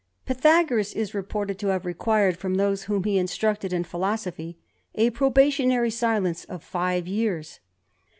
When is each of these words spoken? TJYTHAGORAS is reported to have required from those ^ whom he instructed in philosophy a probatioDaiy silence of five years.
TJYTHAGORAS 0.25 0.95
is 0.95 1.13
reported 1.13 1.59
to 1.59 1.67
have 1.67 1.85
required 1.85 2.35
from 2.35 2.55
those 2.55 2.81
^ 2.81 2.83
whom 2.85 3.03
he 3.03 3.19
instructed 3.19 3.71
in 3.71 3.83
philosophy 3.83 4.57
a 4.95 5.11
probatioDaiy 5.11 5.93
silence 5.93 6.43
of 6.45 6.63
five 6.63 7.05
years. 7.07 7.59